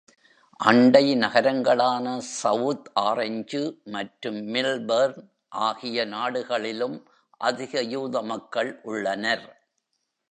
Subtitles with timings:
[0.59, 3.61] அண்டை நகரங்களான South Orange
[3.87, 5.19] மற்றும் மில்பர்ன்
[5.61, 6.97] ஆகிய நாடுகளிலும்
[7.41, 9.45] அதிக யூத மக்கள் உள்ளனர்.